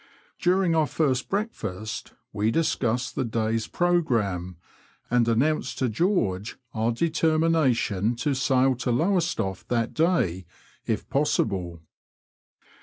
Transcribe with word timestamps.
During 0.39 0.73
our 0.73 0.87
first 0.87 1.29
breakfast 1.29 2.13
we 2.33 2.49
discussed 2.49 3.13
the 3.13 3.23
day's 3.23 3.67
pro 3.67 4.01
gramme, 4.01 4.55
and 5.11 5.27
announced 5.27 5.77
to 5.77 5.89
George 5.89 6.57
our 6.73 6.91
determination 6.91 8.15
to 8.15 8.33
sail 8.33 8.73
to 8.77 8.89
Lowestoft 8.89 9.69
that 9.69 9.93
day 9.93 10.47
if 10.87 11.07
possible. 11.07 11.81